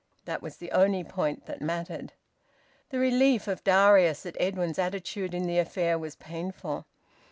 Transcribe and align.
That 0.25 0.41
was 0.41 0.57
the 0.57 0.71
only 0.71 1.03
point 1.03 1.45
that 1.45 1.61
mattered. 1.61 2.13
The 2.89 2.97
relief 2.97 3.47
of 3.47 3.63
Darius 3.63 4.25
at 4.25 4.35
Edwin's 4.39 4.79
attitude 4.79 5.35
in 5.35 5.45
the 5.45 5.59
affair 5.59 5.95
was 5.99 6.15
painful. 6.15 6.87